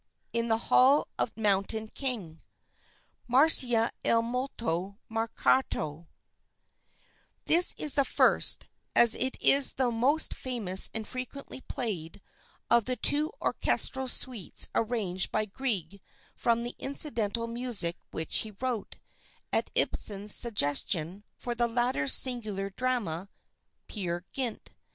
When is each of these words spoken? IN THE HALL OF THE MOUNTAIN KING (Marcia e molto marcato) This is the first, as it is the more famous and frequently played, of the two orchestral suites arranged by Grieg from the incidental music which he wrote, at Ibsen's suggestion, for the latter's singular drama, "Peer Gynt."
IN 0.33 0.47
THE 0.47 0.57
HALL 0.57 1.07
OF 1.19 1.31
THE 1.35 1.41
MOUNTAIN 1.41 1.89
KING 1.89 2.41
(Marcia 3.27 3.91
e 4.03 4.13
molto 4.19 4.97
marcato) 5.07 6.07
This 7.45 7.75
is 7.77 7.93
the 7.93 8.03
first, 8.03 8.65
as 8.95 9.13
it 9.13 9.37
is 9.39 9.73
the 9.73 9.91
more 9.91 10.17
famous 10.17 10.89
and 10.95 11.07
frequently 11.07 11.61
played, 11.61 12.19
of 12.67 12.85
the 12.85 12.95
two 12.95 13.31
orchestral 13.39 14.07
suites 14.07 14.71
arranged 14.73 15.31
by 15.31 15.45
Grieg 15.45 16.01
from 16.35 16.63
the 16.63 16.73
incidental 16.79 17.45
music 17.45 17.95
which 18.09 18.37
he 18.39 18.55
wrote, 18.59 18.97
at 19.53 19.69
Ibsen's 19.75 20.33
suggestion, 20.33 21.23
for 21.37 21.53
the 21.53 21.67
latter's 21.67 22.15
singular 22.15 22.71
drama, 22.71 23.29
"Peer 23.87 24.25
Gynt." 24.33 24.73